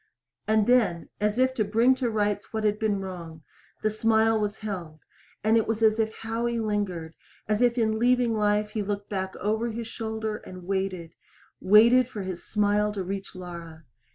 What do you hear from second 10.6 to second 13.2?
waited waited for his smile to